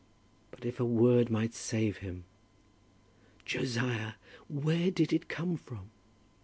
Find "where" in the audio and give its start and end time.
4.49-4.89